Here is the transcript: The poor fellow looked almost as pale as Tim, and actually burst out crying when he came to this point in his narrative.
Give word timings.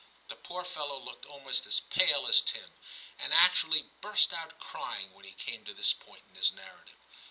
The 0.29 0.35
poor 0.35 0.63
fellow 0.63 0.99
looked 0.99 1.27
almost 1.27 1.67
as 1.67 1.79
pale 1.81 2.25
as 2.25 2.41
Tim, 2.41 2.71
and 3.19 3.31
actually 3.35 3.83
burst 4.01 4.33
out 4.33 4.57
crying 4.57 5.13
when 5.13 5.25
he 5.25 5.33
came 5.33 5.63
to 5.65 5.75
this 5.75 5.93
point 5.93 6.23
in 6.27 6.33
his 6.33 6.51
narrative. 6.51 6.97